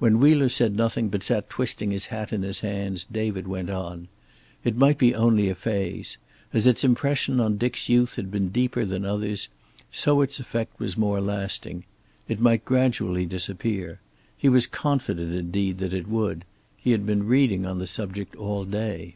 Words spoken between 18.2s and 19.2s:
all day.